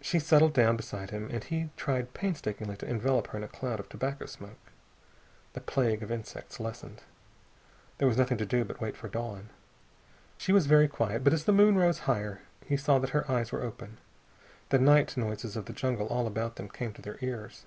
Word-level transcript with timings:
She 0.00 0.20
settled 0.20 0.52
down 0.52 0.76
beside 0.76 1.10
him, 1.10 1.28
and 1.28 1.42
he 1.42 1.70
tried 1.76 2.14
painstakingly 2.14 2.76
to 2.76 2.88
envelope 2.88 3.26
her 3.26 3.36
in 3.38 3.42
a 3.42 3.48
cloud 3.48 3.80
of 3.80 3.88
tobacco 3.88 4.26
smoke. 4.26 4.70
The 5.54 5.60
plague 5.60 6.04
of 6.04 6.12
insects 6.12 6.60
lessened. 6.60 7.02
There 7.98 8.06
was 8.06 8.16
nothing 8.16 8.38
to 8.38 8.46
do 8.46 8.64
but 8.64 8.80
wait 8.80 8.96
for 8.96 9.08
dawn. 9.08 9.48
She 10.38 10.52
was 10.52 10.66
very 10.68 10.86
quiet, 10.86 11.24
but 11.24 11.32
as 11.32 11.46
the 11.46 11.52
moon 11.52 11.76
rose 11.76 11.98
higher 12.06 12.42
he 12.64 12.76
saw 12.76 13.00
that 13.00 13.10
her 13.10 13.28
eyes 13.28 13.50
were 13.50 13.64
open. 13.64 13.96
The 14.68 14.78
night 14.78 15.16
noises 15.16 15.56
of 15.56 15.64
the 15.64 15.72
jungle 15.72 16.06
all 16.06 16.28
about 16.28 16.54
them 16.54 16.68
came 16.68 16.92
to 16.92 17.02
their 17.02 17.18
ears. 17.20 17.64